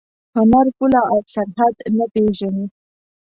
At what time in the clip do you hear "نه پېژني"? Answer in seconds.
1.97-2.65